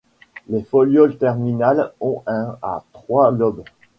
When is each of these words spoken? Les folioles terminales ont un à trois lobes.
Les 0.47 0.63
folioles 0.63 1.19
terminales 1.19 1.93
ont 2.01 2.23
un 2.25 2.57
à 2.63 2.83
trois 2.91 3.29
lobes. 3.31 3.63